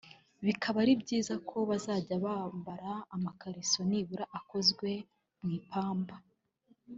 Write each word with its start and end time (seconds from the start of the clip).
Bikaba 0.45 0.77
ari 0.83 0.93
byiza 1.01 1.33
ko 1.49 1.57
bazajya 1.69 2.15
bambara 2.25 2.91
amakariso 3.15 3.79
nibura 3.89 4.25
akozwe 4.37 4.89
mu 5.41 5.49
ipamba 5.59 6.15